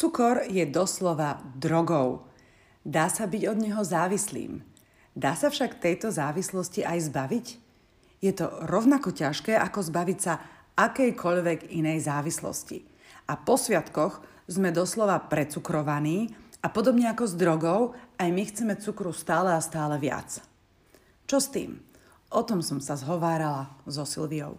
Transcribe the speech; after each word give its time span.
Cukor 0.00 0.48
je 0.48 0.64
doslova 0.64 1.44
drogou. 1.60 2.24
Dá 2.80 3.12
sa 3.12 3.28
byť 3.28 3.42
od 3.52 3.58
neho 3.60 3.84
závislým. 3.84 4.64
Dá 5.12 5.36
sa 5.36 5.52
však 5.52 5.76
tejto 5.76 6.08
závislosti 6.08 6.80
aj 6.88 7.12
zbaviť? 7.12 7.46
Je 8.24 8.32
to 8.32 8.48
rovnako 8.64 9.12
ťažké, 9.12 9.52
ako 9.60 9.84
zbaviť 9.84 10.18
sa 10.24 10.40
akejkoľvek 10.72 11.76
inej 11.76 12.08
závislosti. 12.08 12.80
A 13.28 13.36
po 13.36 13.60
sviatkoch 13.60 14.24
sme 14.48 14.72
doslova 14.72 15.20
precukrovaní 15.20 16.32
a 16.64 16.72
podobne 16.72 17.04
ako 17.12 17.28
s 17.28 17.36
drogou, 17.36 17.92
aj 18.16 18.28
my 18.32 18.42
chceme 18.48 18.80
cukru 18.80 19.12
stále 19.12 19.52
a 19.52 19.60
stále 19.60 20.00
viac. 20.00 20.40
Čo 21.28 21.44
s 21.44 21.52
tým? 21.52 21.76
O 22.32 22.40
tom 22.40 22.64
som 22.64 22.80
sa 22.80 22.96
zhovárala 22.96 23.76
so 23.84 24.08
Silviou. 24.08 24.56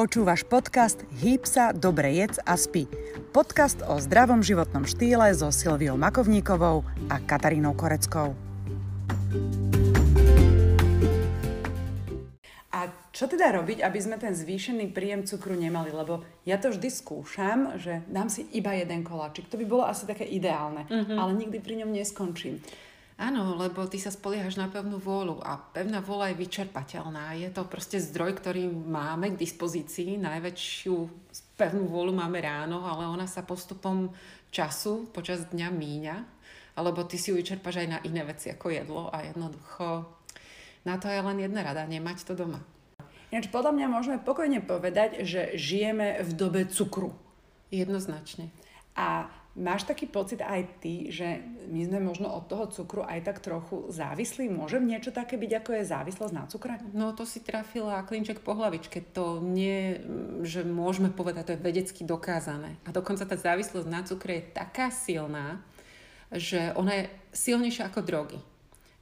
Počúvaš 0.00 0.48
podcast 0.48 1.04
Hýb 1.20 1.44
sa, 1.44 1.76
dobre 1.76 2.16
jedz 2.16 2.40
a 2.48 2.56
spí. 2.56 2.88
Podcast 3.36 3.84
o 3.84 4.00
zdravom 4.00 4.40
životnom 4.40 4.88
štýle 4.88 5.28
so 5.36 5.52
Silviou 5.52 6.00
Makovníkovou 6.00 6.88
a 7.12 7.20
Katarínou 7.20 7.76
Koreckou. 7.76 8.32
A 12.72 12.80
čo 13.12 13.28
teda 13.28 13.52
robiť, 13.52 13.84
aby 13.84 13.98
sme 14.00 14.16
ten 14.16 14.32
zvýšený 14.32 14.88
príjem 14.96 15.28
cukru 15.28 15.52
nemali? 15.52 15.92
Lebo 15.92 16.24
ja 16.48 16.56
to 16.56 16.72
vždy 16.72 16.88
skúšam, 16.88 17.76
že 17.76 18.00
dám 18.08 18.32
si 18.32 18.48
iba 18.56 18.72
jeden 18.72 19.04
koláčik. 19.04 19.52
To 19.52 19.60
by 19.60 19.68
bolo 19.68 19.84
asi 19.84 20.08
také 20.08 20.24
ideálne, 20.24 20.88
mm-hmm. 20.88 21.20
ale 21.20 21.36
nikdy 21.36 21.60
pri 21.60 21.84
ňom 21.84 21.92
neskončím. 21.92 22.56
Áno, 23.20 23.52
lebo 23.60 23.84
ty 23.84 24.00
sa 24.00 24.08
spoliehaš 24.08 24.56
na 24.56 24.72
pevnú 24.72 24.96
vôľu 24.96 25.44
a 25.44 25.60
pevná 25.60 26.00
vôľa 26.00 26.32
je 26.32 26.40
vyčerpateľná. 26.40 27.36
Je 27.36 27.52
to 27.52 27.68
proste 27.68 28.00
zdroj, 28.00 28.40
ktorý 28.40 28.72
máme 28.72 29.36
k 29.36 29.40
dispozícii. 29.44 30.16
Najväčšiu 30.16 30.94
pevnú 31.60 31.84
vôľu 31.84 32.16
máme 32.16 32.40
ráno, 32.40 32.80
ale 32.88 33.04
ona 33.04 33.28
sa 33.28 33.44
postupom 33.44 34.08
času 34.48 35.12
počas 35.12 35.44
dňa 35.52 35.68
míňa, 35.68 36.16
alebo 36.80 37.04
ty 37.04 37.20
si 37.20 37.28
ju 37.28 37.36
vyčerpaš 37.36 37.84
aj 37.84 37.88
na 37.92 37.98
iné 38.08 38.24
veci 38.24 38.48
ako 38.48 38.66
jedlo 38.72 39.12
a 39.12 39.20
jednoducho 39.28 40.16
na 40.84 40.96
to 40.96 41.12
je 41.12 41.20
len 41.20 41.36
jedna 41.36 41.60
rada, 41.60 41.84
nemať 41.84 42.24
to 42.24 42.32
doma. 42.32 42.64
Ináč 43.30 43.52
podľa 43.52 43.76
mňa 43.76 43.86
môžeme 43.92 44.18
pokojne 44.18 44.64
povedať, 44.64 45.22
že 45.28 45.54
žijeme 45.54 46.24
v 46.24 46.30
dobe 46.34 46.64
cukru. 46.66 47.14
Jednoznačne. 47.70 48.50
A 48.98 49.30
Máš 49.60 49.84
taký 49.84 50.08
pocit 50.08 50.40
aj 50.40 50.80
ty, 50.80 51.12
že 51.12 51.44
my 51.68 51.84
sme 51.84 52.00
možno 52.00 52.32
od 52.32 52.48
toho 52.48 52.64
cukru 52.72 53.04
aj 53.04 53.28
tak 53.28 53.44
trochu 53.44 53.92
závislí? 53.92 54.48
Môže 54.48 54.80
niečo 54.80 55.12
také 55.12 55.36
byť, 55.36 55.52
ako 55.60 55.70
je 55.76 55.84
závislosť 55.84 56.32
na 56.32 56.48
cukre? 56.48 56.80
No 56.96 57.12
to 57.12 57.28
si 57.28 57.44
trafila 57.44 58.00
klinček 58.08 58.40
po 58.40 58.56
hlavičke. 58.56 59.04
To 59.12 59.44
nie, 59.44 60.00
že 60.48 60.64
môžeme 60.64 61.12
povedať, 61.12 61.52
to 61.52 61.54
je 61.60 61.60
vedecky 61.60 62.08
dokázané. 62.08 62.80
A 62.88 62.96
dokonca 62.96 63.28
tá 63.28 63.36
závislosť 63.36 63.84
na 63.84 64.00
cukre 64.00 64.40
je 64.40 64.48
taká 64.56 64.88
silná, 64.88 65.60
že 66.32 66.72
ona 66.72 66.96
je 66.96 67.04
silnejšia 67.36 67.92
ako 67.92 68.00
drogy. 68.00 68.40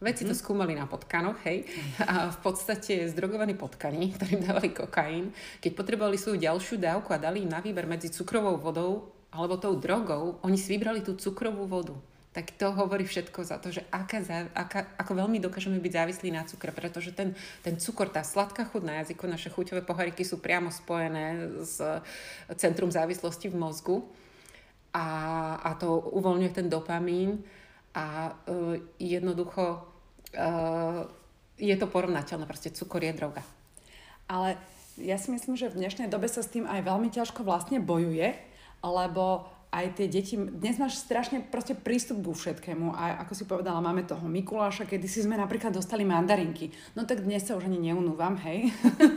Vedci 0.02 0.26
to 0.26 0.34
mhm. 0.34 0.42
skúmali 0.42 0.74
na 0.74 0.90
potkanoch, 0.90 1.38
hej, 1.46 1.70
a 2.02 2.34
v 2.34 2.38
podstate 2.42 3.06
zdrogovaní 3.14 3.54
potkani, 3.54 4.10
ktorým 4.14 4.42
dávali 4.42 4.74
kokain, 4.74 5.30
keď 5.62 5.70
potrebovali 5.74 6.18
svoju 6.18 6.42
ďalšiu 6.42 6.82
dávku 6.82 7.14
a 7.14 7.22
dali 7.22 7.46
im 7.46 7.50
na 7.50 7.62
výber 7.62 7.86
medzi 7.86 8.10
cukrovou 8.10 8.58
vodou 8.58 9.17
alebo 9.38 9.54
tou 9.54 9.78
drogou, 9.78 10.42
oni 10.42 10.58
si 10.58 10.74
vybrali 10.74 11.06
tú 11.06 11.14
cukrovú 11.14 11.70
vodu. 11.70 11.94
Tak 12.34 12.54
to 12.58 12.74
hovorí 12.74 13.06
všetko 13.06 13.40
za 13.46 13.56
to, 13.62 13.70
že 13.70 13.86
aká, 13.88 14.20
aká, 14.52 14.94
ako 14.98 15.12
veľmi 15.24 15.38
dokážeme 15.38 15.78
byť 15.78 15.92
závislí 15.94 16.28
na 16.34 16.42
cukre, 16.44 16.74
pretože 16.74 17.14
ten, 17.14 17.38
ten 17.62 17.78
cukor, 17.78 18.10
tá 18.10 18.26
sladká 18.26 18.66
chuť 18.66 18.82
na 18.84 18.94
jazyku, 19.02 19.24
naše 19.30 19.48
chuťové 19.48 19.86
pohariky 19.86 20.26
sú 20.26 20.42
priamo 20.42 20.68
spojené 20.68 21.50
s 21.62 21.78
centrum 22.58 22.90
závislosti 22.90 23.48
v 23.48 23.56
mozgu 23.58 23.96
a, 24.92 25.06
a 25.62 25.70
to 25.78 25.98
uvoľňuje 26.14 26.52
ten 26.52 26.66
dopamín 26.66 27.42
a 27.94 28.30
uh, 28.30 28.76
jednoducho 29.00 29.82
uh, 30.36 31.08
je 31.58 31.74
to 31.74 31.86
porovnateľné, 31.90 32.46
proste 32.46 32.70
cukor 32.70 33.02
je 33.02 33.16
droga. 33.18 33.42
Ale 34.30 34.60
ja 35.00 35.18
si 35.18 35.30
myslím, 35.34 35.58
že 35.58 35.70
v 35.70 35.80
dnešnej 35.82 36.06
dobe 36.06 36.30
sa 36.30 36.44
s 36.44 36.52
tým 36.52 36.68
aj 36.68 36.86
veľmi 36.86 37.08
ťažko 37.10 37.42
vlastne 37.42 37.82
bojuje, 37.82 38.47
lebo 38.82 39.58
aj 39.68 40.00
tie 40.00 40.08
deti, 40.08 40.32
dnes 40.32 40.80
máš 40.80 40.96
strašne 40.96 41.44
proste 41.44 41.76
prístup 41.76 42.24
ku 42.24 42.32
všetkému 42.32 42.96
a 42.96 43.20
ako 43.20 43.32
si 43.36 43.44
povedala, 43.44 43.84
máme 43.84 44.00
toho 44.08 44.24
Mikuláša, 44.24 44.88
kedy 44.88 45.04
si 45.04 45.20
sme 45.20 45.36
napríklad 45.36 45.76
dostali 45.76 46.08
mandarinky. 46.08 46.72
No 46.96 47.04
tak 47.04 47.20
dnes 47.20 47.44
sa 47.44 47.52
už 47.52 47.68
ani 47.68 47.76
neunúvam, 47.76 48.32
hej. 48.48 48.72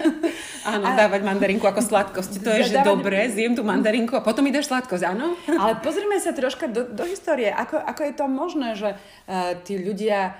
Áno, 0.75 0.91
a... 0.91 0.99
dávať 0.99 1.23
mandarinku 1.23 1.63
ako 1.63 1.79
sladkosť. 1.79 2.43
To 2.43 2.51
je, 2.51 2.67
že 2.67 2.83
dávať... 2.83 2.87
dobre, 2.91 3.17
zjem 3.31 3.55
tú 3.55 3.63
mandarinku 3.63 4.11
a 4.19 4.21
potom 4.21 4.43
mi 4.43 4.51
dáš 4.51 4.67
sladkosť, 4.67 5.03
áno? 5.07 5.39
Ale 5.61 5.79
pozrime 5.79 6.19
sa 6.19 6.35
troška 6.35 6.67
do, 6.67 6.83
do 6.83 7.07
histórie. 7.07 7.47
Ako, 7.47 7.79
ako 7.79 8.01
je 8.03 8.13
to 8.13 8.25
možné, 8.27 8.69
že 8.75 8.89
uh, 8.99 9.55
tí 9.63 9.79
ľudia 9.79 10.35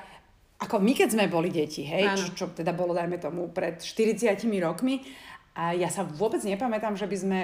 ako 0.61 0.77
my, 0.77 0.93
keď 0.93 1.09
sme 1.17 1.25
boli 1.25 1.49
deti, 1.49 1.81
hej, 1.81 2.13
čo, 2.13 2.27
čo 2.37 2.45
teda 2.53 2.69
bolo, 2.77 2.93
dajme 2.93 3.17
tomu, 3.17 3.49
pred 3.49 3.81
40 3.81 4.37
rokmi, 4.61 5.01
a 5.51 5.75
ja 5.75 5.91
sa 5.91 6.07
vôbec 6.07 6.39
nepamätám, 6.47 6.95
že 6.95 7.03
by 7.11 7.17
sme, 7.19 7.39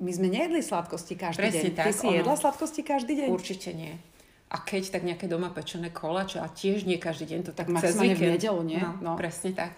my 0.00 0.10
sme 0.16 0.32
nejedli 0.32 0.64
sladkosti 0.64 1.12
každý 1.12 1.44
Presne 1.44 1.60
deň. 1.68 1.76
Tak, 1.76 1.86
Ty 1.86 1.92
si 1.92 2.06
ono, 2.08 2.16
jedla 2.16 2.34
sladkosti 2.40 2.80
každý 2.80 3.12
deň? 3.20 3.28
Určite 3.28 3.70
nie. 3.76 4.00
A 4.48 4.56
keď, 4.64 4.96
tak 4.96 5.02
nejaké 5.04 5.28
doma 5.28 5.52
pečené 5.52 5.92
koláče 5.92 6.40
a 6.40 6.48
tiež 6.48 6.88
nie 6.88 6.96
každý 6.96 7.36
deň 7.36 7.40
to 7.44 7.52
tak 7.52 7.68
Maximálne 7.68 8.16
v 8.16 8.38
nedelu, 8.38 8.60
nie? 8.64 8.80
No, 8.80 9.12
no. 9.12 9.12
presne 9.20 9.52
tak. 9.52 9.76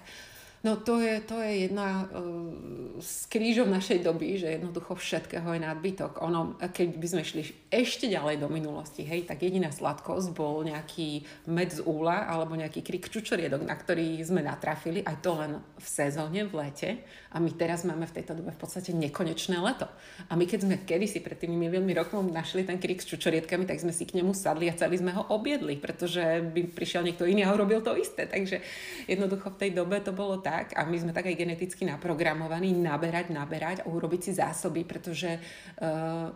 No 0.67 0.75
to 0.75 0.99
je, 0.99 1.23
to 1.23 1.39
je 1.39 1.71
jedna 1.71 2.11
uh, 2.11 2.99
z 2.99 3.31
krížov 3.31 3.71
našej 3.71 4.03
doby, 4.03 4.35
že 4.35 4.59
jednoducho 4.59 4.99
všetkého 4.99 5.47
je 5.55 5.63
nadbytok. 5.63 6.19
Ono, 6.27 6.59
keď 6.59 6.89
by 6.99 7.07
sme 7.07 7.23
šli 7.23 7.71
ešte 7.71 8.11
ďalej 8.11 8.43
do 8.43 8.51
minulosti, 8.51 9.07
hej, 9.07 9.31
tak 9.31 9.47
jediná 9.47 9.71
sladkosť 9.71 10.35
bol 10.35 10.67
nejaký 10.67 11.23
med 11.47 11.71
z 11.71 11.87
úla 11.87 12.27
alebo 12.27 12.59
nejaký 12.59 12.83
krik 12.83 13.07
čučoriedok, 13.07 13.63
na 13.63 13.79
ktorý 13.79 14.19
sme 14.27 14.43
natrafili, 14.43 15.07
aj 15.07 15.23
to 15.23 15.39
len 15.39 15.63
v 15.63 15.87
sezóne, 15.87 16.43
v 16.51 16.53
lete. 16.59 16.91
A 17.31 17.39
my 17.39 17.53
teraz 17.53 17.85
máme 17.85 18.09
v 18.09 18.17
tejto 18.17 18.33
dobe 18.33 18.51
v 18.51 18.59
podstate 18.59 18.97
nekonečné 18.97 19.61
leto. 19.61 19.87
A 20.27 20.35
my 20.41 20.49
keď 20.49 20.65
sme 20.65 20.83
kedysi 20.83 21.21
pred 21.21 21.37
tými 21.37 21.55
miliónmi 21.55 21.93
rokov 21.95 22.25
našli 22.27 22.65
ten 22.65 22.81
krik 22.81 23.05
s 23.05 23.07
čučoriedkami, 23.13 23.69
tak 23.69 23.79
sme 23.79 23.93
si 23.93 24.09
k 24.09 24.19
nemu 24.19 24.33
sadli 24.33 24.67
a 24.67 24.75
celý 24.75 24.99
sme 24.99 25.13
ho 25.13 25.31
objedli, 25.31 25.77
pretože 25.77 26.43
by 26.43 26.75
prišiel 26.75 27.05
niekto 27.05 27.29
iný 27.29 27.45
a 27.45 27.53
urobil 27.53 27.85
to 27.85 27.93
isté. 27.93 28.25
Takže 28.25 28.65
jednoducho 29.05 29.53
v 29.53 29.61
tej 29.61 29.71
dobe 29.77 30.01
to 30.01 30.17
bolo 30.17 30.41
tak, 30.41 30.56
tak 30.57 30.73
a 30.73 30.89
my 30.89 30.97
sme 30.97 31.13
tak 31.13 31.29
aj 31.29 31.37
geneticky 31.37 31.85
naprogramovaní 31.85 32.73
naberať, 32.73 33.29
naberať 33.29 33.77
a 33.85 33.89
urobiť 33.93 34.21
si 34.25 34.33
zásoby, 34.33 34.89
pretože 34.89 35.37
uh, 35.37 36.33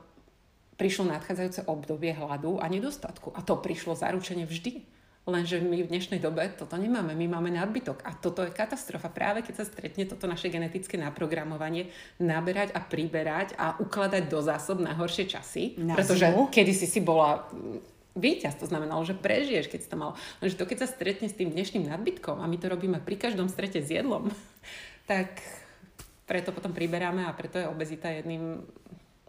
prišlo 0.76 1.08
nadchádzajúce 1.08 1.64
obdobie 1.64 2.12
hladu 2.12 2.60
a 2.60 2.68
nedostatku. 2.68 3.32
A 3.32 3.40
to 3.40 3.56
prišlo 3.56 3.96
zaručene 3.96 4.44
vždy. 4.44 4.84
Lenže 5.28 5.60
my 5.60 5.84
v 5.84 5.92
dnešnej 5.92 6.16
dobe 6.16 6.48
toto 6.56 6.80
nemáme. 6.80 7.12
My 7.12 7.28
máme 7.28 7.52
nadbytok. 7.52 8.02
A 8.08 8.16
toto 8.16 8.40
je 8.40 8.52
katastrofa. 8.52 9.12
Práve 9.12 9.44
keď 9.44 9.62
sa 9.62 9.64
stretne 9.68 10.08
toto 10.08 10.24
naše 10.24 10.48
genetické 10.48 10.96
naprogramovanie, 10.96 11.92
naberať 12.16 12.72
a 12.72 12.80
priberať 12.80 13.52
a 13.60 13.76
ukladať 13.76 14.32
do 14.32 14.40
zásob 14.40 14.80
na 14.80 14.96
horšie 14.96 15.28
časy. 15.28 15.76
Na 15.76 15.92
pretože 15.92 16.24
kedy 16.24 16.72
si 16.72 16.88
si 16.88 17.04
bola 17.04 17.44
víťaz, 18.18 18.58
to 18.58 18.66
znamenalo, 18.66 19.02
že 19.06 19.14
prežiješ, 19.14 19.70
keď 19.70 19.80
si 19.82 19.88
to 19.90 19.96
mal. 19.98 20.18
Lenže 20.42 20.58
to, 20.58 20.66
keď 20.66 20.78
sa 20.84 20.88
stretne 20.90 21.30
s 21.30 21.36
tým 21.36 21.50
dnešným 21.50 21.86
nadbytkom, 21.86 22.42
a 22.42 22.46
my 22.50 22.56
to 22.58 22.66
robíme 22.66 22.98
pri 23.02 23.16
každom 23.18 23.46
strete 23.46 23.82
s 23.82 23.90
jedlom, 23.90 24.30
tak 25.10 25.42
preto 26.26 26.54
potom 26.54 26.70
priberáme 26.70 27.26
a 27.26 27.34
preto 27.34 27.58
je 27.58 27.66
obezita 27.66 28.10
jedným 28.10 28.62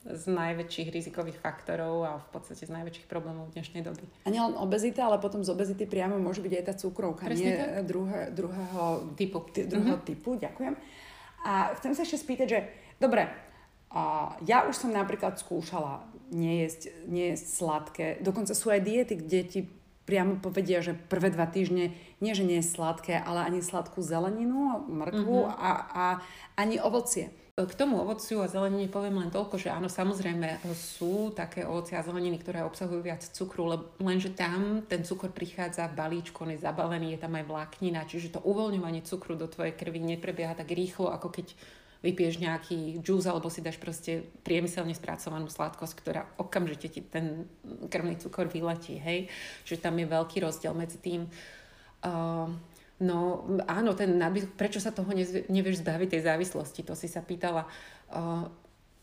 z 0.02 0.34
najväčších 0.34 0.90
rizikových 0.90 1.38
faktorov 1.38 2.02
a 2.02 2.12
v 2.18 2.28
podstate 2.34 2.66
z 2.66 2.74
najväčších 2.74 3.06
problémov 3.06 3.54
dnešnej 3.54 3.86
doby. 3.86 4.02
A 4.26 4.34
nielen 4.34 4.58
obezita, 4.58 5.06
ale 5.06 5.22
potom 5.22 5.46
z 5.46 5.54
obezity 5.54 5.86
priamo 5.86 6.18
môže 6.18 6.42
byť 6.42 6.54
aj 6.58 6.64
tá 6.66 6.74
cukrovka, 6.74 7.30
Presne 7.30 7.46
nie 7.46 7.54
tak? 7.54 7.86
Druhé, 7.86 8.34
druhého 8.34 9.14
typu. 9.14 9.46
T- 9.54 9.70
druhého 9.70 10.02
mm-hmm. 10.02 10.10
typu, 10.10 10.42
ďakujem. 10.42 10.74
A 11.46 11.78
chcem 11.78 11.94
sa 11.94 12.02
ešte 12.02 12.18
spýtať, 12.18 12.48
že 12.50 12.60
dobre, 12.98 13.30
a 13.92 14.34
ja 14.48 14.64
už 14.66 14.74
som 14.74 14.90
napríklad 14.90 15.36
skúšala 15.36 16.08
nejesť, 16.32 17.08
nejesť 17.12 17.46
sladké. 17.46 18.08
Dokonca 18.24 18.56
sú 18.56 18.72
aj 18.72 18.82
diety, 18.82 19.20
kde 19.20 19.40
ti 19.44 19.60
priamo 20.08 20.42
povedia, 20.42 20.82
že 20.82 20.98
prvé 20.98 21.30
dva 21.30 21.46
týždne 21.46 21.94
nie, 22.20 22.34
že 22.34 22.48
nie 22.48 22.60
je 22.60 22.72
sladké, 22.72 23.16
ale 23.16 23.46
ani 23.46 23.62
sladkú 23.62 24.02
zeleninu, 24.02 24.84
mrkvu 24.90 25.40
mm-hmm. 25.46 25.62
a, 25.62 25.72
a 25.92 26.06
ani 26.58 26.82
ovocie. 26.82 27.30
K 27.52 27.78
tomu 27.78 28.02
ovociu 28.02 28.42
a 28.42 28.50
zelenine 28.50 28.90
poviem 28.90 29.22
len 29.22 29.30
toľko, 29.30 29.60
že 29.60 29.70
áno, 29.70 29.86
samozrejme 29.86 30.66
sú 30.74 31.30
také 31.36 31.68
ovocie 31.68 31.94
a 31.94 32.02
zeleniny, 32.02 32.42
ktoré 32.42 32.66
obsahujú 32.66 33.04
viac 33.06 33.22
cukru, 33.22 33.70
lenže 34.02 34.34
tam 34.34 34.82
ten 34.88 35.06
cukor 35.06 35.30
prichádza 35.30 35.92
v 35.92 36.00
balíčku, 36.00 36.42
on 36.42 36.56
je 36.56 36.64
zabalený, 36.64 37.14
je 37.14 37.22
tam 37.22 37.38
aj 37.38 37.46
vláknina, 37.46 38.08
čiže 38.08 38.34
to 38.34 38.40
uvoľňovanie 38.42 39.06
cukru 39.06 39.38
do 39.38 39.46
tvojej 39.52 39.78
krvi 39.78 40.00
neprebieha 40.00 40.58
tak 40.58 40.74
rýchlo, 40.74 41.12
ako 41.14 41.28
keď 41.30 41.54
vypiješ 42.02 42.42
nejaký 42.42 42.98
džús 43.02 43.30
alebo 43.30 43.50
si 43.54 43.62
dáš 43.62 43.78
proste 43.78 44.26
priemyselne 44.42 44.94
spracovanú 44.98 45.48
sladkosť, 45.48 45.94
ktorá 46.02 46.22
okamžite 46.42 46.90
ti 46.90 47.02
ten 47.02 47.46
krvný 47.90 48.18
cukor 48.18 48.50
vyletí, 48.50 48.98
hej. 48.98 49.30
Že 49.66 49.86
tam 49.86 49.98
je 50.02 50.10
veľký 50.10 50.38
rozdiel 50.42 50.74
medzi 50.74 50.98
tým. 50.98 51.30
Uh, 52.02 52.50
No 53.02 53.50
áno, 53.66 53.98
ten 53.98 54.14
nadbytok, 54.14 54.54
prečo 54.54 54.78
sa 54.78 54.94
toho 54.94 55.10
nevieš 55.50 55.82
zbaviť 55.82 56.14
tej 56.14 56.22
závislosti, 56.22 56.86
to 56.86 56.94
si 56.94 57.10
sa 57.10 57.26
pýtala. 57.26 57.66
Uh, 58.14 58.46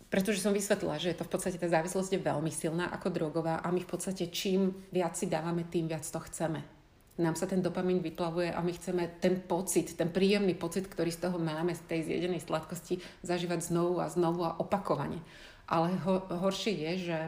pretože 0.06 0.38
som 0.38 0.54
vysvetlila, 0.54 1.02
že 1.02 1.18
to 1.18 1.26
v 1.26 1.32
podstate 1.34 1.58
tá 1.58 1.66
závislosť 1.66 2.14
je 2.14 2.22
veľmi 2.22 2.48
silná 2.54 2.88
ako 2.94 3.10
drogová 3.10 3.58
a 3.58 3.68
my 3.74 3.82
v 3.82 3.90
podstate 3.90 4.30
čím 4.30 4.70
viac 4.94 5.18
si 5.18 5.26
dávame, 5.26 5.66
tým 5.66 5.90
viac 5.90 6.06
to 6.06 6.20
chceme. 6.30 6.77
Nám 7.18 7.34
sa 7.34 7.50
ten 7.50 7.58
dopamín 7.58 7.98
vyplavuje 7.98 8.54
a 8.54 8.62
my 8.62 8.70
chceme 8.70 9.18
ten 9.18 9.42
pocit, 9.42 9.98
ten 9.98 10.06
príjemný 10.06 10.54
pocit, 10.54 10.86
ktorý 10.86 11.10
z 11.10 11.26
toho 11.26 11.36
máme, 11.42 11.74
z 11.74 11.82
tej 11.90 12.00
zjedenej 12.06 12.38
sladkosti, 12.38 13.02
zažívať 13.26 13.74
znovu 13.74 13.98
a 13.98 14.06
znovu 14.06 14.46
a 14.46 14.54
opakovane. 14.62 15.18
Ale 15.66 15.98
ho, 16.06 16.22
horšie 16.30 16.72
je, 16.78 16.92
že 17.10 17.18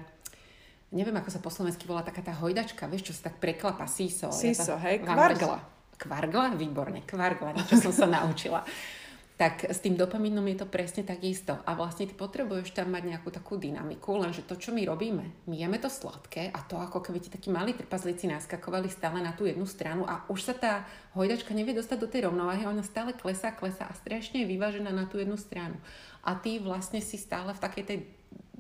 neviem, 0.95 1.19
ako 1.19 1.31
sa 1.35 1.43
po 1.43 1.51
slovensky 1.51 1.91
volá 1.91 2.07
taká 2.07 2.23
tá 2.23 2.31
hojdačka, 2.39 2.87
vieš, 2.87 3.11
čo 3.11 3.15
sa 3.19 3.35
tak 3.35 3.43
preklapa, 3.43 3.91
síso. 3.91 4.31
Síso, 4.31 4.79
hej, 4.79 5.03
kvargla. 5.03 5.59
Kvargla? 5.99 6.55
Výborne, 6.55 7.03
kvargla, 7.03 7.59
niečo 7.59 7.91
som 7.91 7.93
sa 7.93 8.07
naučila. 8.07 8.63
Tak 9.41 9.73
s 9.73 9.81
tým 9.81 9.97
dopamínom 9.97 10.45
je 10.53 10.61
to 10.61 10.69
presne 10.69 11.01
takisto. 11.01 11.57
A 11.65 11.73
vlastne 11.73 12.05
ty 12.05 12.13
potrebuješ 12.13 12.77
tam 12.77 12.93
mať 12.93 13.09
nejakú 13.09 13.33
takú 13.33 13.57
dynamiku, 13.57 14.21
lenže 14.21 14.45
to, 14.45 14.61
čo 14.61 14.69
my 14.69 14.85
robíme, 14.85 15.49
my 15.49 15.57
jeme 15.57 15.81
to 15.81 15.89
sladké 15.89 16.53
a 16.53 16.61
to 16.69 16.77
ako 16.77 17.01
keby 17.01 17.25
ti 17.25 17.33
takí 17.33 17.49
malí 17.49 17.73
trpazlíci 17.73 18.29
naskakovali 18.29 18.93
stále 18.93 19.25
na 19.25 19.33
tú 19.33 19.49
jednu 19.49 19.65
stranu 19.65 20.05
a 20.05 20.29
už 20.29 20.45
sa 20.45 20.53
tá 20.53 20.85
hojdačka 21.17 21.57
nevie 21.57 21.73
dostať 21.73 21.97
do 21.97 22.13
tej 22.13 22.29
rovnováhy, 22.29 22.69
ona 22.69 22.85
stále 22.85 23.17
klesá, 23.17 23.57
klesá 23.57 23.89
a 23.89 23.97
strašne 23.97 24.45
je 24.45 24.51
vyvážená 24.53 24.93
na 24.93 25.09
tú 25.09 25.17
jednu 25.17 25.41
stranu. 25.41 25.81
A 26.21 26.37
ty 26.37 26.61
vlastne 26.61 27.01
si 27.01 27.17
stále 27.17 27.57
v 27.57 27.63
takej 27.65 27.85
tej 27.89 27.99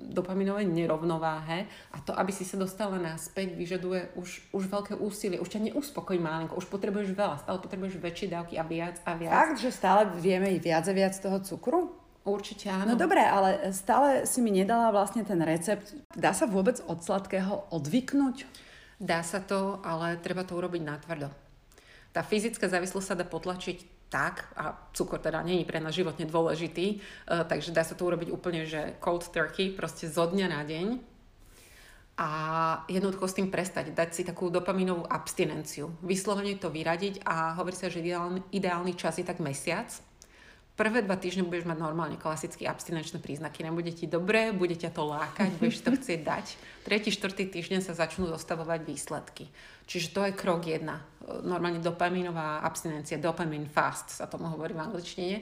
dopaminovej 0.09 0.65
nerovnováhe 0.65 1.69
a 1.93 1.99
to, 2.01 2.17
aby 2.17 2.33
si 2.33 2.49
sa 2.49 2.57
dostala 2.57 2.97
naspäť, 2.97 3.53
vyžaduje 3.53 4.17
už, 4.17 4.51
už 4.57 4.65
veľké 4.67 4.97
úsilie. 4.97 5.37
Už 5.37 5.53
ťa 5.53 5.71
neuspokojí 5.71 6.17
malinko, 6.17 6.57
už 6.57 6.67
potrebuješ 6.73 7.13
veľa, 7.13 7.45
stále 7.45 7.59
potrebuješ 7.61 8.01
väčšie 8.01 8.33
dávky 8.33 8.55
a 8.57 8.65
viac 8.65 8.97
a 9.05 9.13
viac. 9.15 9.33
Fakt, 9.33 9.59
že 9.61 9.71
stále 9.71 10.09
vieme 10.17 10.49
viac 10.57 10.89
a 10.89 10.95
viac 10.97 11.13
toho 11.21 11.39
cukru? 11.45 11.93
Určite 12.21 12.69
áno. 12.69 12.93
No 12.93 12.97
dobre, 13.01 13.25
ale 13.25 13.73
stále 13.73 14.29
si 14.29 14.45
mi 14.45 14.53
nedala 14.53 14.93
vlastne 14.93 15.25
ten 15.25 15.41
recept. 15.41 15.97
Dá 16.13 16.37
sa 16.37 16.45
vôbec 16.45 16.77
od 16.85 17.01
sladkého 17.01 17.69
odvyknúť? 17.73 18.45
Dá 19.01 19.25
sa 19.25 19.41
to, 19.41 19.81
ale 19.81 20.21
treba 20.21 20.45
to 20.45 20.53
urobiť 20.53 20.85
natvrdo. 20.85 21.33
Tá 22.13 22.21
fyzická 22.21 22.69
závislosť 22.69 23.07
sa 23.07 23.17
dá 23.17 23.25
potlačiť 23.25 24.00
tak, 24.11 24.51
a 24.59 24.91
cukor 24.91 25.23
teda 25.23 25.41
není 25.47 25.63
pre 25.63 25.79
nás 25.79 25.95
životne 25.95 26.27
dôležitý, 26.27 26.99
uh, 26.99 27.47
takže 27.47 27.71
dá 27.71 27.87
sa 27.87 27.95
to 27.95 28.05
urobiť 28.05 28.35
úplne, 28.35 28.67
že 28.67 28.99
cold 28.99 29.31
turkey, 29.31 29.71
proste 29.71 30.11
zo 30.11 30.27
dňa 30.27 30.47
na 30.51 30.67
deň. 30.67 30.87
A 32.21 32.29
jednoducho 32.91 33.31
s 33.31 33.39
tým 33.39 33.49
prestať, 33.49 33.97
dať 33.97 34.13
si 34.13 34.23
takú 34.29 34.53
dopaminovú 34.53 35.09
abstinenciu, 35.09 35.97
vyslovene 36.05 36.59
to 36.61 36.69
vyradiť 36.69 37.25
a 37.25 37.57
hovorí 37.57 37.73
sa, 37.73 37.89
že 37.89 38.05
ideálny, 38.05 38.45
ideálny 38.53 38.93
čas 38.93 39.17
je 39.17 39.25
tak 39.25 39.41
mesiac, 39.41 39.89
prvé 40.81 41.05
dva 41.05 41.21
týždne 41.21 41.45
budeš 41.45 41.69
mať 41.69 41.77
normálne 41.77 42.17
klasické 42.17 42.65
abstinenčné 42.65 43.21
príznaky. 43.21 43.61
Nebude 43.61 43.93
ti 43.93 44.09
dobré, 44.09 44.49
bude 44.57 44.73
ťa 44.73 44.89
to 44.97 45.05
lákať, 45.05 45.61
budeš 45.61 45.85
to 45.85 45.93
chcieť 45.93 46.21
dať. 46.25 46.47
Tretí, 46.89 47.13
štvrtý 47.13 47.53
týždeň 47.53 47.85
sa 47.85 47.93
začnú 47.93 48.25
dostavovať 48.33 48.81
výsledky. 48.89 49.53
Čiže 49.85 50.09
to 50.17 50.25
je 50.25 50.33
krok 50.33 50.65
jedna. 50.65 51.05
Normálne 51.45 51.85
dopamínová 51.85 52.65
abstinencia, 52.65 53.21
dopamine 53.21 53.69
fast 53.69 54.17
sa 54.17 54.25
tomu 54.25 54.49
hovorí 54.49 54.73
v 54.73 54.81
angličtine. 54.81 55.37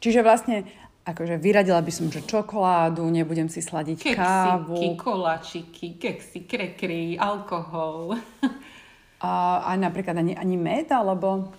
Čiže 0.00 0.24
vlastne 0.24 0.64
akože 1.04 1.36
vyradila 1.36 1.84
by 1.84 1.92
som, 1.92 2.08
že 2.08 2.24
čokoládu, 2.24 3.04
nebudem 3.12 3.52
si 3.52 3.60
sladiť 3.60 3.98
Keksy, 4.00 4.16
kávu. 4.16 4.96
koláčiky, 4.96 6.00
keksy, 6.00 6.48
krekry, 6.48 7.20
alkohol. 7.20 8.16
A 9.20 9.60
aj 9.68 9.76
napríklad 9.84 10.16
ani, 10.16 10.32
ani 10.32 10.56
med, 10.56 10.88
alebo... 10.88 11.52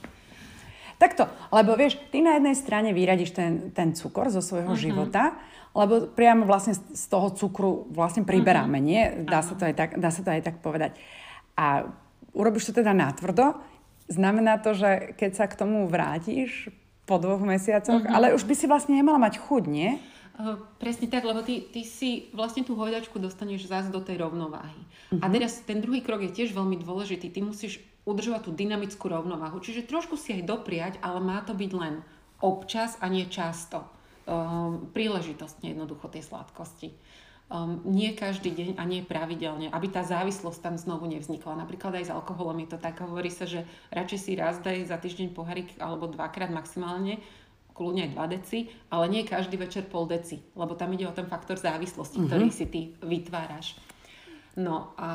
Takto, 1.00 1.32
lebo 1.56 1.80
vieš, 1.80 1.96
ty 2.12 2.20
na 2.20 2.36
jednej 2.36 2.60
strane 2.60 2.92
vyradíš 2.92 3.32
ten, 3.32 3.72
ten 3.72 3.96
cukor 3.96 4.28
zo 4.28 4.44
svojho 4.44 4.76
uh-huh. 4.76 4.84
života, 4.84 5.40
lebo 5.72 6.12
priamo 6.12 6.44
vlastne 6.44 6.76
z 6.76 7.06
toho 7.08 7.32
cukru 7.32 7.88
vlastne 7.96 8.28
priberáme, 8.28 8.84
uh-huh. 8.84 8.90
nie? 8.92 9.02
Dá, 9.24 9.40
sa 9.40 9.56
to 9.56 9.64
aj 9.64 9.80
tak, 9.80 9.90
dá 9.96 10.12
sa 10.12 10.28
to 10.28 10.36
aj 10.36 10.44
tak 10.44 10.60
povedať. 10.60 11.00
A 11.56 11.88
urobíš 12.36 12.68
to 12.68 12.84
teda 12.84 12.92
natvrdo, 12.92 13.56
znamená 14.12 14.60
to, 14.60 14.76
že 14.76 15.16
keď 15.16 15.32
sa 15.40 15.46
k 15.48 15.56
tomu 15.56 15.88
vrátiš 15.88 16.68
po 17.08 17.16
dvoch 17.16 17.48
mesiacoch, 17.48 18.04
uh-huh. 18.04 18.12
ale 18.12 18.36
už 18.36 18.44
by 18.44 18.54
si 18.60 18.68
vlastne 18.68 19.00
nemala 19.00 19.24
mať 19.24 19.40
chuť, 19.40 19.64
nie? 19.72 19.96
Presne 20.84 21.08
tak, 21.08 21.24
lebo 21.24 21.44
ty, 21.48 21.64
ty 21.64 21.88
si 21.88 22.28
vlastne 22.36 22.68
tú 22.68 22.76
hojdačku 22.76 23.16
dostaneš 23.24 23.72
zás 23.72 23.88
do 23.88 24.04
tej 24.04 24.20
rovnováhy. 24.20 24.84
Uh-huh. 25.16 25.24
A 25.24 25.32
teraz 25.32 25.64
ten 25.64 25.80
druhý 25.80 26.04
krok 26.04 26.28
je 26.28 26.32
tiež 26.32 26.52
veľmi 26.52 26.76
dôležitý. 26.84 27.32
Ty 27.32 27.48
musíš 27.48 27.80
udržovať 28.10 28.50
tú 28.50 28.52
dynamickú 28.52 29.06
rovnováhu. 29.06 29.62
Čiže 29.62 29.86
trošku 29.86 30.18
si 30.18 30.34
aj 30.34 30.50
dopriať, 30.50 30.94
ale 31.06 31.22
má 31.22 31.46
to 31.46 31.54
byť 31.54 31.72
len 31.78 32.02
občas 32.42 32.98
a 32.98 33.06
nie 33.08 33.30
často. 33.30 33.86
Um, 34.30 34.90
príležitostne 34.94 35.74
jednoducho 35.74 36.10
tej 36.10 36.26
sladkosti. 36.26 36.94
Um, 37.50 37.82
nie 37.82 38.14
každý 38.14 38.54
deň 38.54 38.70
a 38.78 38.86
nie 38.86 39.02
pravidelne, 39.02 39.74
aby 39.74 39.90
tá 39.90 40.06
závislosť 40.06 40.60
tam 40.62 40.76
znovu 40.78 41.10
nevznikla. 41.10 41.58
Napríklad 41.58 41.98
aj 41.98 42.06
s 42.10 42.14
alkoholom 42.14 42.62
je 42.62 42.70
to 42.70 42.78
tak, 42.78 43.02
hovorí 43.02 43.34
sa, 43.34 43.50
že 43.50 43.66
radšej 43.90 44.20
si 44.22 44.32
raz 44.38 44.62
daj 44.62 44.86
za 44.86 45.02
týždeň 45.02 45.34
poharík 45.34 45.74
alebo 45.82 46.06
dvakrát 46.06 46.54
maximálne, 46.54 47.18
kľudne 47.74 48.06
aj 48.06 48.14
2 48.14 48.36
deci, 48.36 48.58
ale 48.94 49.10
nie 49.10 49.26
každý 49.26 49.58
večer 49.58 49.90
pol 49.90 50.06
deci, 50.06 50.44
lebo 50.54 50.78
tam 50.78 50.94
ide 50.94 51.10
o 51.10 51.16
ten 51.16 51.26
faktor 51.26 51.58
závislosti, 51.58 52.22
mm-hmm. 52.22 52.30
ktorý 52.30 52.48
si 52.54 52.66
ty 52.70 52.82
vytváraš. 53.02 53.80
No 54.60 54.92
a 55.00 55.12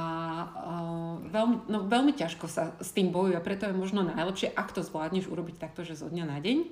uh, 0.48 1.14
veľmi, 1.28 1.68
no, 1.68 1.84
veľmi 1.84 2.16
ťažko 2.16 2.48
sa 2.48 2.72
s 2.80 2.96
tým 2.96 3.12
bojuje, 3.12 3.36
preto 3.44 3.68
je 3.68 3.76
možno 3.76 4.00
najlepšie, 4.00 4.56
ak 4.56 4.72
to 4.72 4.80
zvládneš 4.80 5.28
urobiť 5.28 5.60
takto, 5.60 5.84
že 5.84 6.00
zo 6.00 6.08
dňa 6.08 6.24
na 6.24 6.40
deň 6.40 6.64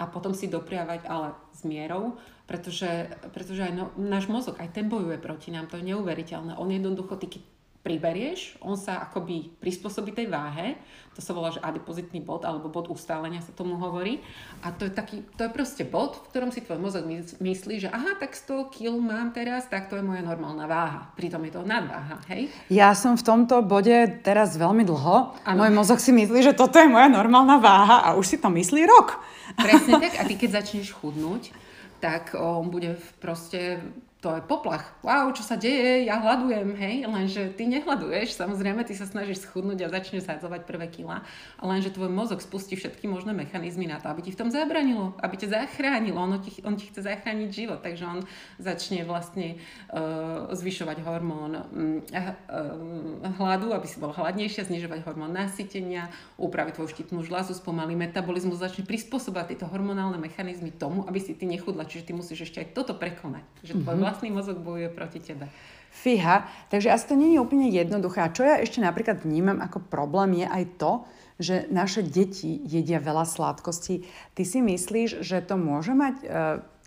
a 0.00 0.08
potom 0.08 0.32
si 0.32 0.48
dopriavať 0.48 1.04
ale 1.04 1.36
s 1.52 1.68
mierou, 1.68 2.16
pretože, 2.48 3.12
pretože 3.36 3.68
aj 3.68 3.72
no, 3.76 3.84
náš 4.00 4.32
mozog, 4.32 4.56
aj 4.56 4.72
ten 4.72 4.88
bojuje 4.88 5.20
proti 5.20 5.52
nám, 5.52 5.68
to 5.68 5.76
je 5.76 5.92
neuveriteľné. 5.92 6.56
On 6.56 6.72
jednoducho, 6.72 7.20
ty 7.20 7.28
keď 7.28 7.42
priberieš, 7.82 8.54
on 8.62 8.78
sa 8.78 9.02
akoby 9.02 9.50
prispôsobí 9.58 10.14
tej 10.14 10.30
váhe, 10.30 10.78
to 11.12 11.20
sa 11.20 11.34
volá, 11.36 11.52
že 11.52 11.60
adipozitný 11.60 12.22
bod, 12.24 12.46
alebo 12.46 12.72
bod 12.72 12.88
ustálenia 12.88 13.42
sa 13.44 13.52
tomu 13.52 13.76
hovorí. 13.76 14.22
A 14.64 14.72
to 14.72 14.88
je, 14.88 14.92
taký, 14.94 15.26
to 15.36 15.44
je 15.44 15.50
proste 15.52 15.82
bod, 15.84 16.16
v 16.16 16.28
ktorom 16.32 16.50
si 16.54 16.64
tvoj 16.64 16.80
mozog 16.80 17.04
myslí, 17.42 17.84
že 17.84 17.92
aha, 17.92 18.16
tak 18.16 18.32
100 18.32 18.72
kg 18.72 18.96
mám 18.96 19.34
teraz, 19.34 19.68
tak 19.68 19.92
to 19.92 19.98
je 19.98 20.04
moja 20.06 20.24
normálna 20.24 20.64
váha. 20.64 21.12
Pritom 21.18 21.42
je 21.44 21.52
to 21.52 21.66
nadváha, 21.66 22.16
hej? 22.32 22.48
Ja 22.72 22.96
som 22.96 23.18
v 23.18 23.26
tomto 23.26 23.60
bode 23.60 24.24
teraz 24.24 24.56
veľmi 24.56 24.86
dlho. 24.88 25.36
Ano. 25.44 25.58
Môj 25.60 25.74
mozog 25.74 25.98
si 26.00 26.14
myslí, 26.16 26.40
že 26.40 26.56
toto 26.56 26.80
je 26.80 26.88
moja 26.88 27.10
normálna 27.12 27.60
váha 27.60 28.08
a 28.08 28.08
už 28.16 28.24
si 28.24 28.36
to 28.40 28.48
myslí 28.48 28.86
rok. 28.88 29.20
Presne 29.58 30.00
tak. 30.00 30.16
A 30.16 30.24
ty 30.24 30.38
keď 30.38 30.64
začneš 30.64 30.96
chudnúť, 30.96 31.52
tak 32.00 32.32
on 32.38 32.72
bude 32.72 32.96
proste 33.20 33.84
to 34.22 34.38
je 34.38 34.42
poplach. 34.46 34.86
Wow, 35.02 35.34
čo 35.34 35.42
sa 35.42 35.58
deje, 35.58 36.06
ja 36.06 36.22
hľadujem, 36.22 36.78
hej, 36.78 37.10
lenže 37.10 37.50
ty 37.58 37.66
nehľaduješ, 37.66 38.38
samozrejme, 38.38 38.86
ty 38.86 38.94
sa 38.94 39.02
snažíš 39.02 39.42
schudnúť 39.42 39.82
a 39.82 39.90
začneš 39.90 40.30
zadzovať 40.30 40.62
prvé 40.62 40.86
kila, 40.86 41.26
lenže 41.58 41.90
tvoj 41.90 42.06
mozog 42.06 42.38
spustí 42.38 42.78
všetky 42.78 43.10
možné 43.10 43.34
mechanizmy 43.34 43.90
na 43.90 43.98
to, 43.98 44.06
aby 44.14 44.22
ti 44.22 44.30
v 44.30 44.38
tom 44.38 44.54
zabranilo, 44.54 45.18
aby 45.18 45.34
ťa 45.42 45.66
zachránilo, 45.66 46.22
on 46.22 46.38
ti, 46.38 46.54
on 46.62 46.78
ti 46.78 46.86
chce 46.86 47.02
zachrániť 47.02 47.50
život, 47.50 47.82
takže 47.82 48.04
on 48.06 48.18
začne 48.62 49.02
vlastne 49.02 49.58
uh, 49.90 50.54
zvyšovať 50.54 51.02
hormón 51.02 51.52
uh, 51.58 51.66
uh, 52.14 53.26
hladu, 53.42 53.74
aby 53.74 53.90
si 53.90 53.98
bol 53.98 54.14
hladnejšia, 54.14 54.70
znižovať 54.70 55.02
hormón 55.02 55.34
nasytenia, 55.34 56.14
upraviť 56.38 56.78
tvoju 56.78 56.94
štítnu 56.94 57.26
žľazu, 57.26 57.58
spomalí 57.58 57.98
metabolizmus, 57.98 58.62
začne 58.62 58.86
prispôsobať 58.86 59.58
tieto 59.58 59.66
hormonálne 59.66 60.22
mechanizmy 60.22 60.70
tomu, 60.70 61.02
aby 61.10 61.18
si 61.18 61.34
ty 61.34 61.42
nechudla, 61.42 61.90
čiže 61.90 62.06
ty 62.06 62.12
musíš 62.14 62.46
ešte 62.46 62.62
aj 62.62 62.78
toto 62.78 62.94
prekonať, 62.94 63.42
že 63.66 63.74
tvoj 63.74 63.98
mm-hmm 63.98 64.11
vlastný 64.12 64.28
mozog 64.28 64.60
bojuje 64.60 64.92
proti 64.92 65.24
tebe. 65.24 65.48
Fíha, 65.92 66.48
takže 66.68 66.92
asi 66.92 67.08
to 67.08 67.16
nie 67.16 67.36
je 67.36 67.40
úplne 67.40 67.72
jednoduché. 67.72 68.24
A 68.24 68.32
čo 68.32 68.44
ja 68.44 68.60
ešte 68.60 68.84
napríklad 68.84 69.24
vnímam 69.24 69.60
ako 69.60 69.80
problém 69.88 70.44
je 70.44 70.46
aj 70.48 70.64
to, 70.76 70.92
že 71.40 71.68
naše 71.72 72.04
deti 72.04 72.60
jedia 72.64 73.00
veľa 73.00 73.24
sladkostí. 73.24 74.04
Ty 74.36 74.42
si 74.44 74.60
myslíš, 74.60 75.24
že 75.24 75.40
to 75.44 75.56
môže 75.56 75.92
mať 75.92 76.16
e, 76.22 76.26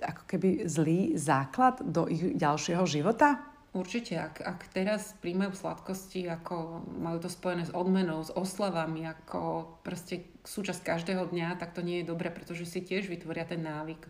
ako 0.05 0.23
keby 0.29 0.49
zlý 0.69 0.99
základ 1.17 1.81
do 1.81 2.05
ich 2.09 2.37
ďalšieho 2.37 2.85
života? 2.85 3.41
Určite, 3.75 4.15
ak, 4.15 4.39
ak 4.39 4.59
teraz 4.71 5.11
príjmajú 5.19 5.51
sladkosti, 5.51 6.31
ako 6.31 6.87
majú 6.95 7.19
to 7.19 7.27
spojené 7.27 7.67
s 7.67 7.75
odmenou, 7.75 8.23
s 8.23 8.31
oslavami, 8.31 9.03
ako 9.03 9.67
proste 9.83 10.23
súčasť 10.47 10.81
každého 10.95 11.27
dňa, 11.27 11.59
tak 11.59 11.75
to 11.75 11.83
nie 11.83 11.99
je 11.99 12.09
dobré, 12.09 12.31
pretože 12.31 12.63
si 12.63 12.79
tiež 12.79 13.11
vytvoria 13.11 13.43
ten 13.43 13.59
návyk 13.59 14.07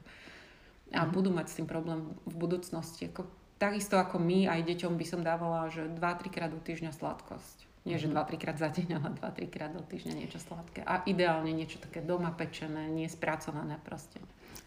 a 0.95 1.03
mm. 1.03 1.11
budú 1.11 1.29
mať 1.35 1.45
s 1.51 1.57
tým 1.59 1.67
problém 1.67 2.15
v 2.23 2.35
budúcnosti. 2.39 3.11
Ako, 3.11 3.27
takisto 3.59 3.99
ako 3.99 4.17
my, 4.17 4.47
aj 4.47 4.63
deťom 4.63 4.95
by 4.95 5.05
som 5.05 5.21
dávala, 5.21 5.67
že 5.69 5.91
2-3 5.91 6.31
krát 6.31 6.49
do 6.49 6.59
týždňa 6.63 6.95
sladkosť. 6.95 7.67
Nie, 7.85 8.01
že 8.01 8.09
2-3 8.09 8.17
mhm. 8.17 8.41
krát 8.41 8.57
za 8.57 8.69
deň, 8.73 8.87
ale 8.97 9.09
2-3 9.21 9.53
krát 9.53 9.71
do 9.75 9.83
týždňa 9.85 10.13
niečo 10.17 10.41
sladké. 10.41 10.81
A 10.81 11.05
ideálne 11.05 11.53
niečo 11.53 11.77
také 11.77 12.01
doma 12.01 12.33
pečené, 12.33 12.89
nie 12.89 13.05
spracované 13.05 13.77
proste. 13.85 14.17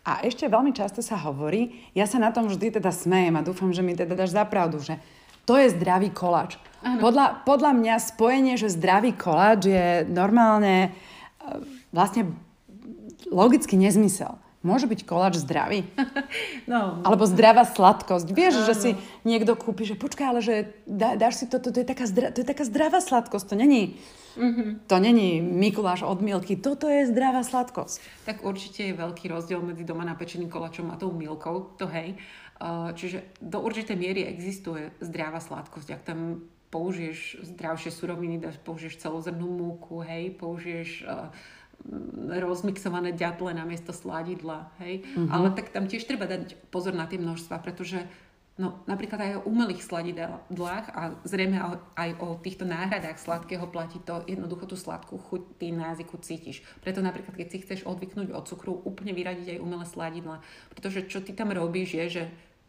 A 0.06 0.22
ešte 0.22 0.46
veľmi 0.46 0.70
často 0.70 1.02
sa 1.02 1.18
hovorí, 1.18 1.90
ja 1.92 2.06
sa 2.06 2.22
na 2.22 2.30
tom 2.30 2.46
vždy 2.46 2.78
teda 2.78 2.94
smejem 2.94 3.34
a 3.34 3.42
dúfam, 3.44 3.74
že 3.74 3.82
mi 3.82 3.98
teda 3.98 4.14
dáš 4.14 4.32
zapravdu, 4.32 4.78
že 4.78 4.96
to 5.44 5.58
je 5.58 5.72
zdravý 5.74 6.12
koláč. 6.14 6.60
Podľa, 6.78 7.42
podľa 7.42 7.72
mňa 7.74 7.94
spojenie, 7.98 8.54
že 8.54 8.70
zdravý 8.70 9.16
koláč 9.16 9.66
je 9.66 10.06
normálne 10.06 10.94
vlastne 11.90 12.30
logický 13.32 13.74
nezmysel. 13.74 14.38
Môže 14.58 14.90
byť 14.90 15.06
koláč 15.06 15.38
zdravý? 15.38 15.86
No. 16.68 17.00
Alebo 17.00 17.24
zdravá 17.24 17.64
sladkosť. 17.64 18.28
Vieš, 18.28 18.60
no, 18.60 18.66
že 18.68 18.74
si 18.76 18.90
niekto 19.24 19.56
kúpi, 19.56 19.88
že 19.88 19.96
počkaj, 19.96 20.26
ale 20.28 20.40
že 20.44 20.76
dá, 20.84 21.16
dáš 21.16 21.40
si 21.40 21.44
toto, 21.48 21.72
to, 21.72 21.80
to, 21.80 21.80
je 21.80 21.86
taká 21.88 22.04
zdra, 22.04 22.28
to 22.28 22.44
je 22.44 22.48
taká 22.48 22.68
zdravá 22.68 23.00
sladkosť. 23.00 23.48
To 23.48 23.56
není, 23.56 23.96
mm-hmm. 24.36 24.84
to 24.84 24.96
není 25.00 25.40
Mikuláš 25.40 26.04
od 26.04 26.20
Milky. 26.20 26.60
Toto 26.60 26.92
je 26.92 27.08
zdravá 27.08 27.40
sladkosť. 27.40 28.04
Tak 28.28 28.44
určite 28.44 28.92
je 28.92 29.00
veľký 29.00 29.32
rozdiel 29.32 29.64
medzi 29.64 29.88
doma 29.88 30.04
napečeným 30.04 30.52
koláčom 30.52 30.92
a 30.92 31.00
tou 31.00 31.08
Milkou. 31.08 31.72
To 31.80 31.88
hej. 31.88 32.20
Čiže 32.92 33.40
do 33.40 33.64
určitej 33.64 33.96
miery 33.96 34.28
existuje 34.28 34.92
zdravá 35.00 35.40
sladkosť. 35.40 35.88
Ak 35.96 36.04
tam 36.04 36.44
použiješ 36.68 37.48
zdravšie 37.56 37.88
suroviny, 37.88 38.44
použiješ 38.60 39.00
celozrnú 39.00 39.48
múku, 39.48 40.04
hej, 40.04 40.36
použiješ 40.36 41.08
uh, 41.08 41.32
rozmixované 42.28 43.14
ďatle 43.14 43.54
namiesto 43.54 43.94
sladidla, 43.94 44.68
hej. 44.82 45.06
Mm-hmm. 45.06 45.30
Ale 45.30 45.48
tak 45.54 45.70
tam 45.70 45.86
tiež 45.86 46.04
treba 46.04 46.26
dať 46.26 46.58
pozor 46.68 46.92
na 46.92 47.06
tie 47.06 47.16
množstva, 47.16 47.62
pretože 47.62 48.02
no, 48.58 48.82
napríklad 48.90 49.20
aj 49.22 49.32
o 49.40 49.46
umelých 49.46 49.86
sladidlách 49.86 50.86
a 50.90 51.14
zrejme 51.22 51.56
aj 51.94 52.10
o 52.18 52.36
týchto 52.42 52.66
náhradách 52.66 53.22
sladkého 53.22 53.64
platí 53.70 54.02
to 54.02 54.26
jednoducho 54.26 54.66
tú 54.66 54.76
sladkú 54.76 55.16
chuť 55.16 55.42
ty 55.62 55.70
na 55.70 55.94
jazyku 55.94 56.18
cítiš. 56.20 56.66
Preto 56.82 57.00
napríklad, 57.00 57.38
keď 57.38 57.46
si 57.48 57.62
chceš 57.62 57.80
odvyknúť 57.86 58.34
od 58.34 58.44
cukru, 58.50 58.74
úplne 58.82 59.14
vyradiť 59.14 59.56
aj 59.56 59.62
umelé 59.62 59.86
sladidla. 59.86 60.42
Pretože 60.74 61.06
čo 61.06 61.22
ty 61.22 61.32
tam 61.32 61.54
robíš 61.54 61.94
je, 61.94 62.06
že 62.10 62.22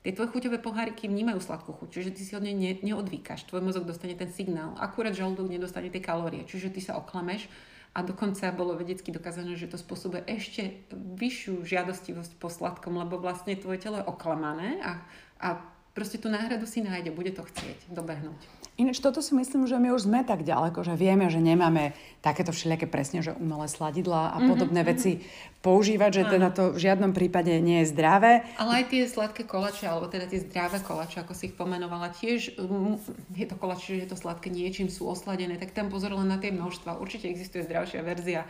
tie 0.06 0.16
tvoje 0.16 0.32
chuťové 0.32 0.64
poháriky 0.64 1.12
vnímajú 1.12 1.44
sladkú 1.44 1.76
chuť, 1.76 1.90
čiže 1.92 2.10
ty 2.16 2.22
si 2.24 2.32
od 2.38 2.46
nej 2.46 2.56
ne, 2.56 2.72
neodvíkaš. 2.80 3.50
Tvoj 3.52 3.66
mozog 3.66 3.84
dostane 3.84 4.16
ten 4.16 4.32
signál, 4.32 4.78
akurát 4.80 5.12
žalúdok 5.12 5.52
nedostane 5.52 5.92
tie 5.92 6.00
kalórie, 6.00 6.48
čiže 6.48 6.72
ty 6.72 6.80
sa 6.80 6.96
oklameš 6.96 7.52
a 7.90 8.06
dokonca 8.06 8.54
bolo 8.54 8.78
vedecky 8.78 9.10
dokázané, 9.10 9.58
že 9.58 9.66
to 9.66 9.78
spôsobuje 9.82 10.22
ešte 10.30 10.86
vyššiu 10.94 11.66
žiadostivosť 11.66 12.38
po 12.38 12.48
sladkom, 12.48 12.94
lebo 13.02 13.18
vlastne 13.18 13.58
tvoje 13.58 13.82
telo 13.82 13.98
je 13.98 14.06
oklamané 14.06 14.78
a, 14.86 15.02
a 15.42 15.48
proste 15.94 16.22
tú 16.22 16.30
náhradu 16.32 16.66
si 16.70 16.80
nájde, 16.86 17.12
bude 17.12 17.34
to 17.34 17.44
chcieť 17.44 17.92
dobehnúť. 17.92 18.60
Ináč 18.80 19.04
toto 19.04 19.20
si 19.20 19.36
myslím, 19.36 19.68
že 19.68 19.76
my 19.76 19.92
už 19.92 20.08
sme 20.08 20.24
tak 20.24 20.48
ďaleko, 20.48 20.88
že 20.88 20.96
vieme, 20.96 21.28
že 21.28 21.44
nemáme 21.44 21.92
takéto 22.24 22.56
všelijaké 22.56 22.88
presne, 22.88 23.20
že 23.20 23.36
umelé 23.36 23.68
sladidlá 23.68 24.32
a 24.32 24.40
mm-hmm, 24.40 24.48
podobné 24.48 24.88
mm-hmm. 24.88 24.96
veci 24.96 25.12
používať, 25.60 26.12
že 26.16 26.24
teda 26.32 26.48
to 26.56 26.72
v 26.72 26.88
žiadnom 26.88 27.12
prípade 27.12 27.52
nie 27.60 27.84
je 27.84 27.92
zdravé. 27.92 28.48
Ale 28.56 28.80
aj 28.80 28.86
tie 28.88 29.04
sladké 29.04 29.44
kolače, 29.44 29.84
alebo 29.84 30.08
teda 30.08 30.32
tie 30.32 30.40
zdravé 30.40 30.80
kolače, 30.80 31.20
ako 31.28 31.36
si 31.36 31.52
ich 31.52 31.60
pomenovala, 31.60 32.16
tiež 32.16 32.56
mm, 32.56 32.96
je 33.36 33.46
to 33.52 33.60
kolač, 33.60 33.84
že 33.84 34.00
je 34.00 34.08
to 34.08 34.16
sladké 34.16 34.48
niečím, 34.48 34.88
sú 34.88 35.12
osladené, 35.12 35.60
tak 35.60 35.76
tam 35.76 35.92
pozor 35.92 36.16
len 36.16 36.32
na 36.32 36.40
tie 36.40 36.56
množstva. 36.56 37.04
Určite 37.04 37.28
existuje 37.28 37.68
zdravšia 37.68 38.00
verzia, 38.00 38.48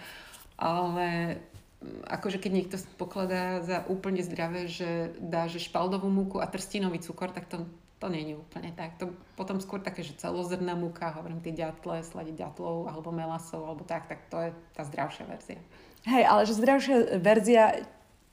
ale 0.62 1.42
akože 2.08 2.44
keď 2.44 2.52
niekto 2.52 2.76
pokladá 3.00 3.64
za 3.64 3.88
úplne 3.88 4.20
zdravé, 4.20 4.68
že 4.68 5.16
dá 5.20 5.48
že 5.48 5.64
špaldovú 5.64 6.12
múku 6.12 6.38
a 6.44 6.48
trstinový 6.48 7.00
cukor, 7.00 7.32
tak 7.32 7.48
to 7.48 7.64
to 8.00 8.08
nie 8.08 8.32
je 8.32 8.40
úplne 8.40 8.72
tak. 8.72 8.96
To 9.04 9.12
potom 9.36 9.60
skôr 9.60 9.84
také, 9.84 10.08
že 10.08 10.16
celozrná 10.16 10.72
múka, 10.72 11.12
hovorím 11.12 11.44
tie 11.44 11.52
ďatle, 11.52 12.00
sladiť 12.00 12.32
ďatlov 12.32 12.88
alebo 12.88 13.12
melasov 13.12 13.68
alebo 13.68 13.84
tak, 13.84 14.08
tak 14.08 14.24
to 14.32 14.40
je 14.40 14.50
tá 14.72 14.88
zdravšia 14.88 15.28
verzia. 15.28 15.60
Hej, 16.08 16.24
ale 16.24 16.48
že 16.48 16.56
zdravšia 16.56 16.96
verzia 17.20 17.64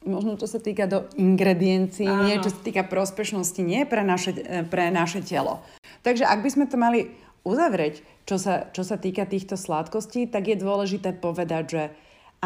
možno 0.06 0.38
čo 0.38 0.46
sa 0.46 0.62
týka 0.62 0.86
do 0.86 1.10
ingrediencií, 1.18 2.06
Áno. 2.06 2.30
nie 2.30 2.38
čo 2.38 2.54
sa 2.54 2.60
týka 2.62 2.86
prospešnosti, 2.86 3.58
nie 3.58 3.82
pre 3.82 4.06
naše, 4.06 4.38
pre 4.70 4.94
naše 4.94 5.18
telo. 5.18 5.66
Takže 6.06 6.22
ak 6.22 6.46
by 6.46 6.50
sme 6.54 6.64
to 6.70 6.78
mali 6.78 7.10
uzavrieť, 7.42 8.06
čo 8.22 8.38
sa, 8.38 8.70
čo 8.70 8.86
sa 8.86 9.02
týka 9.02 9.26
týchto 9.26 9.58
sladkostí, 9.58 10.30
tak 10.30 10.46
je 10.46 10.62
dôležité 10.62 11.10
povedať, 11.10 11.64
že 11.66 11.82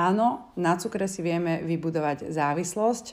áno, 0.08 0.48
na 0.56 0.80
cukre 0.80 1.04
si 1.04 1.20
vieme 1.20 1.60
vybudovať 1.60 2.32
závislosť. 2.32 3.06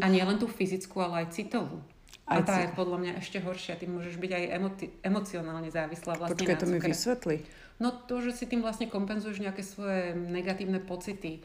A 0.00 0.06
nie 0.08 0.24
len 0.24 0.40
tú 0.40 0.48
fyzickú, 0.48 1.04
ale 1.04 1.26
aj 1.26 1.36
citovú. 1.36 1.84
A 2.24 2.40
tá 2.40 2.64
je 2.64 2.72
podľa 2.72 2.98
mňa 3.04 3.12
ešte 3.20 3.36
horšia. 3.36 3.76
Ty 3.76 3.84
môžeš 3.92 4.16
byť 4.16 4.32
aj 4.32 4.44
emoti- 4.56 4.92
emocionálne 5.04 5.68
závislá 5.68 6.16
vlastne 6.16 6.40
Počkaj, 6.40 6.56
to 6.56 6.66
mi 6.72 6.80
vysvetli. 6.80 7.36
No 7.76 7.92
to, 7.92 8.24
že 8.24 8.32
si 8.32 8.44
tým 8.48 8.64
vlastne 8.64 8.88
kompenzuješ 8.88 9.44
nejaké 9.44 9.60
svoje 9.60 10.16
negatívne 10.16 10.80
pocity. 10.80 11.44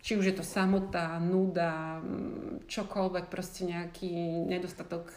Či 0.00 0.16
už 0.16 0.24
je 0.32 0.34
to 0.38 0.44
samota, 0.46 1.18
nuda, 1.18 1.98
čokoľvek, 2.70 3.26
proste 3.26 3.68
nejaký 3.68 4.46
nedostatok 4.48 5.10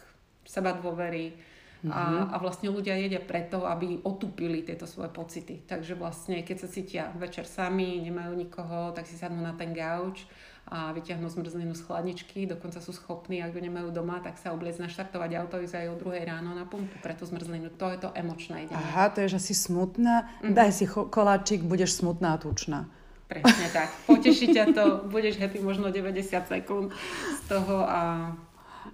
seba 0.43 0.75
dôvery. 0.75 1.37
Mm-hmm. 1.83 1.91
A, 1.91 2.01
mhm. 2.07 2.25
a 2.31 2.35
vlastne 2.39 2.71
ľudia 2.71 2.95
jedia 2.95 3.19
preto, 3.19 3.67
aby 3.67 3.99
otupili 4.07 4.63
tieto 4.63 4.87
svoje 4.87 5.11
pocity. 5.11 5.59
Takže 5.67 5.99
vlastne, 5.99 6.39
keď 6.39 6.57
sa 6.63 6.67
cítia 6.71 7.03
večer 7.19 7.43
sami, 7.43 7.99
nemajú 7.99 8.31
nikoho, 8.39 8.95
tak 8.95 9.03
si 9.03 9.19
sadnú 9.19 9.43
na 9.43 9.51
ten 9.51 9.75
gauč 9.75 10.23
a 10.63 10.95
vyťahnú 10.95 11.27
zmrzlinu 11.27 11.75
z 11.75 11.83
chladničky, 11.83 12.47
dokonca 12.47 12.79
sú 12.79 12.95
schopní, 12.95 13.43
ak 13.43 13.51
ju 13.51 13.59
nemajú 13.67 13.91
doma, 13.91 14.23
tak 14.23 14.39
sa 14.39 14.55
obliecť 14.55 14.87
naštartovať 14.87 15.43
auto, 15.43 15.59
ísť 15.59 15.75
aj 15.75 15.87
o 15.91 15.99
druhej 15.99 16.23
ráno 16.23 16.55
na 16.55 16.63
pumpu 16.63 16.95
pre 17.03 17.11
tú 17.19 17.27
zmrzlinu. 17.27 17.67
To 17.75 17.91
je 17.91 17.99
to 17.99 18.09
emočné 18.15 18.71
idenie. 18.71 18.79
Aha, 18.79 19.11
to 19.11 19.27
je, 19.27 19.35
že 19.35 19.51
si 19.51 19.53
smutná, 19.59 20.23
mm-hmm. 20.39 20.55
daj 20.55 20.71
si 20.71 20.87
koláčik, 20.87 21.67
budeš 21.67 21.99
smutná 21.99 22.39
a 22.39 22.41
tučná. 22.41 22.87
Presne 23.27 23.67
tak. 23.75 23.91
Poteší 24.07 24.55
ťa 24.55 24.65
to, 24.71 24.83
budeš 25.11 25.35
happy 25.35 25.59
možno 25.59 25.91
90 25.91 26.31
sekúnd 26.47 26.95
z 27.37 27.41
toho 27.51 27.83
a 27.83 28.31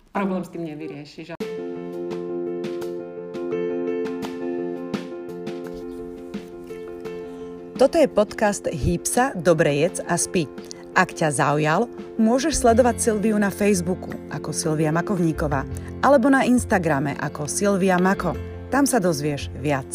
problém 0.10 0.42
s 0.42 0.50
tým 0.50 0.64
nevyriešiš. 0.66 1.39
Toto 7.80 7.96
je 7.96 8.12
podcast 8.12 8.68
Hýpsa, 8.68 9.40
Dobre 9.40 9.72
jedz 9.72 10.04
a 10.04 10.20
spí. 10.20 10.52
Ak 11.00 11.16
ťa 11.16 11.32
zaujal, 11.32 11.88
môžeš 12.20 12.60
sledovať 12.60 13.00
Silviu 13.00 13.40
na 13.40 13.48
Facebooku 13.48 14.12
ako 14.36 14.52
Silvia 14.52 14.92
Makovníková 14.92 15.64
alebo 16.04 16.28
na 16.28 16.44
Instagrame 16.44 17.16
ako 17.16 17.48
Silvia 17.48 17.96
Mako. 17.96 18.36
Tam 18.68 18.84
sa 18.84 19.00
dozvieš 19.00 19.48
viac. 19.64 19.88